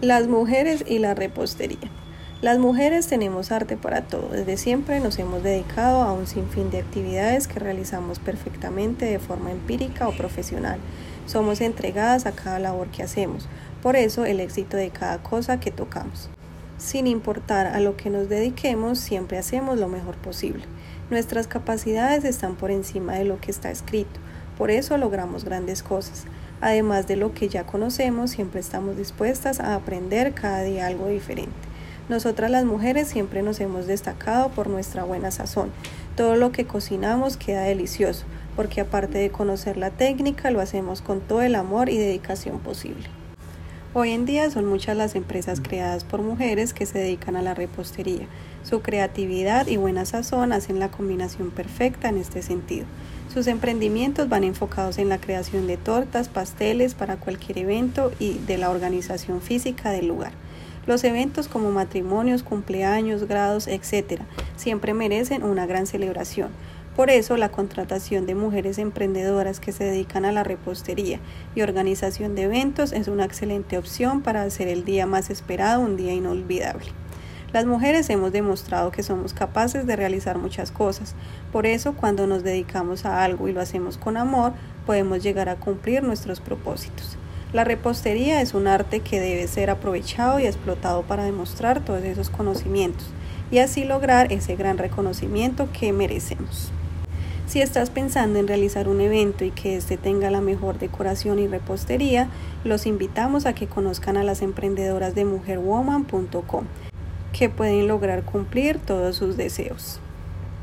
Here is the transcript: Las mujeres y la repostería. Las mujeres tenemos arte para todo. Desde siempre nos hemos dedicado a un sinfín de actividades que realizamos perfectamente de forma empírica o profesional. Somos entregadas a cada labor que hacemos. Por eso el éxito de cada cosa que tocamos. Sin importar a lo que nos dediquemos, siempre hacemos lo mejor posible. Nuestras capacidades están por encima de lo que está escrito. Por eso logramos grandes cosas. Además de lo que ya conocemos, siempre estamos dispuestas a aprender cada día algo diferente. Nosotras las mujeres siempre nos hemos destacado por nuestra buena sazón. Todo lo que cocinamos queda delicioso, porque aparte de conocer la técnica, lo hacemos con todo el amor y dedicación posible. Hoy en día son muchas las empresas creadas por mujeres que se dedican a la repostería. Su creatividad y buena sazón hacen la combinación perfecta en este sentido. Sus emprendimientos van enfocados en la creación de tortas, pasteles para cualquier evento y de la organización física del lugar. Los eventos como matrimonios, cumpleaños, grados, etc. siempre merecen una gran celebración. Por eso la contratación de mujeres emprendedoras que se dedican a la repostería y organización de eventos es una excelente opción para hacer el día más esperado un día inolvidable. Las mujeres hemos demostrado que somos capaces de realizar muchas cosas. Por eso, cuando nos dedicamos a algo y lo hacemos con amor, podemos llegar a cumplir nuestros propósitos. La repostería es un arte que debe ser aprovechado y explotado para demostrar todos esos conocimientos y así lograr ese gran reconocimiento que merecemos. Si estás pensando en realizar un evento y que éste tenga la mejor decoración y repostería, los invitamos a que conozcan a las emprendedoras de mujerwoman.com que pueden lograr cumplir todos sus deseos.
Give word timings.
Las 0.00 0.28
mujeres 0.28 0.84
y 0.86 0.98
la 0.98 1.14
repostería. 1.14 1.90
Las 2.42 2.58
mujeres 2.58 3.06
tenemos 3.06 3.52
arte 3.52 3.76
para 3.76 4.02
todo. 4.02 4.28
Desde 4.30 4.56
siempre 4.56 4.98
nos 5.00 5.18
hemos 5.18 5.42
dedicado 5.42 6.00
a 6.02 6.14
un 6.14 6.26
sinfín 6.26 6.70
de 6.70 6.78
actividades 6.78 7.46
que 7.46 7.60
realizamos 7.60 8.18
perfectamente 8.18 9.04
de 9.04 9.18
forma 9.18 9.50
empírica 9.50 10.08
o 10.08 10.12
profesional. 10.12 10.78
Somos 11.26 11.60
entregadas 11.60 12.24
a 12.24 12.32
cada 12.32 12.58
labor 12.58 12.88
que 12.88 13.02
hacemos. 13.02 13.46
Por 13.82 13.94
eso 13.94 14.24
el 14.24 14.40
éxito 14.40 14.78
de 14.78 14.88
cada 14.88 15.22
cosa 15.22 15.60
que 15.60 15.70
tocamos. 15.70 16.30
Sin 16.78 17.06
importar 17.06 17.66
a 17.66 17.78
lo 17.78 17.98
que 17.98 18.08
nos 18.08 18.30
dediquemos, 18.30 18.98
siempre 18.98 19.36
hacemos 19.36 19.78
lo 19.78 19.88
mejor 19.88 20.16
posible. 20.16 20.64
Nuestras 21.10 21.46
capacidades 21.46 22.24
están 22.24 22.56
por 22.56 22.70
encima 22.70 23.16
de 23.16 23.26
lo 23.26 23.38
que 23.38 23.50
está 23.50 23.70
escrito. 23.70 24.18
Por 24.56 24.70
eso 24.70 24.96
logramos 24.96 25.44
grandes 25.44 25.82
cosas. 25.82 26.24
Además 26.60 27.06
de 27.06 27.16
lo 27.16 27.32
que 27.32 27.48
ya 27.48 27.64
conocemos, 27.64 28.30
siempre 28.30 28.60
estamos 28.60 28.96
dispuestas 28.96 29.60
a 29.60 29.74
aprender 29.74 30.34
cada 30.34 30.62
día 30.62 30.86
algo 30.86 31.08
diferente. 31.08 31.52
Nosotras 32.08 32.50
las 32.50 32.64
mujeres 32.64 33.08
siempre 33.08 33.42
nos 33.42 33.60
hemos 33.60 33.86
destacado 33.86 34.48
por 34.50 34.68
nuestra 34.68 35.04
buena 35.04 35.30
sazón. 35.30 35.70
Todo 36.16 36.34
lo 36.34 36.50
que 36.52 36.66
cocinamos 36.66 37.36
queda 37.36 37.62
delicioso, 37.62 38.24
porque 38.56 38.80
aparte 38.80 39.18
de 39.18 39.30
conocer 39.30 39.76
la 39.76 39.90
técnica, 39.90 40.50
lo 40.50 40.60
hacemos 40.60 41.02
con 41.02 41.20
todo 41.20 41.42
el 41.42 41.54
amor 41.54 41.88
y 41.88 41.98
dedicación 41.98 42.58
posible. 42.58 43.19
Hoy 43.92 44.12
en 44.12 44.24
día 44.24 44.48
son 44.52 44.66
muchas 44.66 44.96
las 44.96 45.16
empresas 45.16 45.60
creadas 45.60 46.04
por 46.04 46.22
mujeres 46.22 46.72
que 46.72 46.86
se 46.86 47.00
dedican 47.00 47.34
a 47.34 47.42
la 47.42 47.54
repostería. 47.54 48.28
Su 48.62 48.82
creatividad 48.82 49.66
y 49.66 49.78
buena 49.78 50.04
sazón 50.04 50.52
hacen 50.52 50.78
la 50.78 50.92
combinación 50.92 51.50
perfecta 51.50 52.08
en 52.08 52.18
este 52.18 52.40
sentido. 52.42 52.86
Sus 53.34 53.48
emprendimientos 53.48 54.28
van 54.28 54.44
enfocados 54.44 54.98
en 54.98 55.08
la 55.08 55.18
creación 55.18 55.66
de 55.66 55.76
tortas, 55.76 56.28
pasteles 56.28 56.94
para 56.94 57.16
cualquier 57.16 57.58
evento 57.58 58.12
y 58.20 58.34
de 58.38 58.58
la 58.58 58.70
organización 58.70 59.40
física 59.40 59.90
del 59.90 60.06
lugar. 60.06 60.30
Los 60.86 61.02
eventos 61.02 61.48
como 61.48 61.72
matrimonios, 61.72 62.44
cumpleaños, 62.44 63.26
grados, 63.26 63.66
etc. 63.66 64.22
siempre 64.54 64.94
merecen 64.94 65.42
una 65.42 65.66
gran 65.66 65.88
celebración. 65.88 66.50
Por 67.00 67.08
eso 67.08 67.38
la 67.38 67.48
contratación 67.48 68.26
de 68.26 68.34
mujeres 68.34 68.76
emprendedoras 68.76 69.58
que 69.58 69.72
se 69.72 69.84
dedican 69.84 70.26
a 70.26 70.32
la 70.32 70.44
repostería 70.44 71.18
y 71.54 71.62
organización 71.62 72.34
de 72.34 72.42
eventos 72.42 72.92
es 72.92 73.08
una 73.08 73.24
excelente 73.24 73.78
opción 73.78 74.20
para 74.20 74.42
hacer 74.42 74.68
el 74.68 74.84
día 74.84 75.06
más 75.06 75.30
esperado 75.30 75.80
un 75.80 75.96
día 75.96 76.12
inolvidable. 76.12 76.84
Las 77.54 77.64
mujeres 77.64 78.10
hemos 78.10 78.32
demostrado 78.32 78.90
que 78.90 79.02
somos 79.02 79.32
capaces 79.32 79.86
de 79.86 79.96
realizar 79.96 80.36
muchas 80.36 80.70
cosas. 80.70 81.14
Por 81.52 81.64
eso, 81.64 81.94
cuando 81.94 82.26
nos 82.26 82.44
dedicamos 82.44 83.06
a 83.06 83.24
algo 83.24 83.48
y 83.48 83.54
lo 83.54 83.62
hacemos 83.62 83.96
con 83.96 84.18
amor, 84.18 84.52
podemos 84.84 85.22
llegar 85.22 85.48
a 85.48 85.56
cumplir 85.56 86.02
nuestros 86.02 86.40
propósitos. 86.40 87.16
La 87.54 87.64
repostería 87.64 88.42
es 88.42 88.52
un 88.52 88.66
arte 88.66 89.00
que 89.00 89.20
debe 89.20 89.48
ser 89.48 89.70
aprovechado 89.70 90.38
y 90.38 90.44
explotado 90.44 91.00
para 91.04 91.24
demostrar 91.24 91.82
todos 91.82 92.02
esos 92.02 92.28
conocimientos 92.28 93.06
y 93.50 93.56
así 93.56 93.84
lograr 93.84 94.30
ese 94.34 94.54
gran 94.54 94.76
reconocimiento 94.76 95.70
que 95.72 95.94
merecemos. 95.94 96.70
Si 97.50 97.60
estás 97.60 97.90
pensando 97.90 98.38
en 98.38 98.46
realizar 98.46 98.88
un 98.88 99.00
evento 99.00 99.44
y 99.44 99.50
que 99.50 99.76
éste 99.76 99.96
tenga 99.96 100.30
la 100.30 100.40
mejor 100.40 100.78
decoración 100.78 101.40
y 101.40 101.48
repostería, 101.48 102.28
los 102.62 102.86
invitamos 102.86 103.44
a 103.44 103.54
que 103.54 103.66
conozcan 103.66 104.16
a 104.16 104.22
las 104.22 104.40
emprendedoras 104.40 105.16
de 105.16 105.24
mujerwoman.com 105.24 106.66
que 107.32 107.48
pueden 107.48 107.88
lograr 107.88 108.22
cumplir 108.22 108.78
todos 108.78 109.16
sus 109.16 109.36
deseos. 109.36 109.98